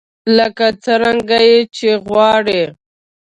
لکه 0.37 0.67
څرنګه 0.83 1.39
يې 1.47 1.57
چې 1.75 1.89
غواړئ. 2.05 2.61